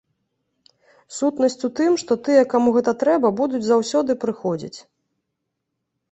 [1.17, 4.79] Сутнасць у тым, што тыя, каму гэта трэба, будуць заўсёды прыходзіць.